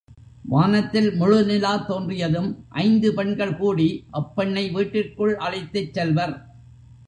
வானத்தில் 0.45 1.09
முழு 1.15 1.37
நிலா 1.45 1.73
தோன்றியதும், 1.89 2.49
ஐந்து 2.83 3.13
பெண்கள் 3.13 3.55
கூடி 3.55 3.87
அப்பெண்ணை 4.13 4.65
வீட்டிற்குள் 4.71 5.35
அழைத்துச் 5.37 5.93
செல்வர். 5.93 6.35